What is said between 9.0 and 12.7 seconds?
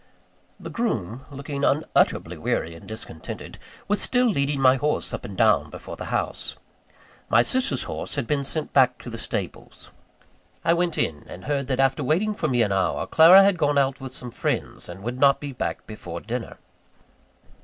to the stables. I went in; and heard that, after waiting for me